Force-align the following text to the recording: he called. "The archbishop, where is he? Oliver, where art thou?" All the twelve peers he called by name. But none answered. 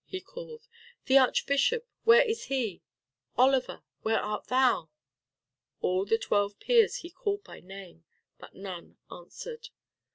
he 0.07 0.19
called. 0.19 0.67
"The 1.05 1.19
archbishop, 1.19 1.85
where 2.05 2.23
is 2.23 2.45
he? 2.45 2.81
Oliver, 3.37 3.83
where 4.01 4.19
art 4.19 4.47
thou?" 4.47 4.89
All 5.79 6.05
the 6.05 6.17
twelve 6.17 6.59
peers 6.59 6.95
he 7.05 7.11
called 7.11 7.43
by 7.43 7.59
name. 7.59 8.03
But 8.39 8.55
none 8.55 8.97
answered. 9.11 9.69